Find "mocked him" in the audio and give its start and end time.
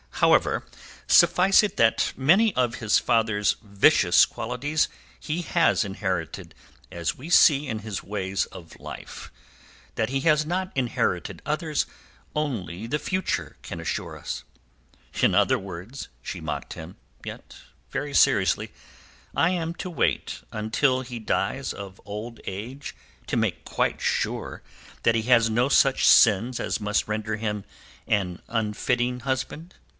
16.41-16.97